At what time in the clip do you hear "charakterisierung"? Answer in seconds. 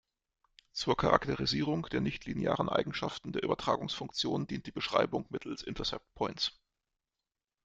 0.97-1.83